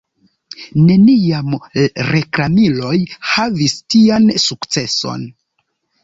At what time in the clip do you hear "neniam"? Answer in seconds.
0.85-1.51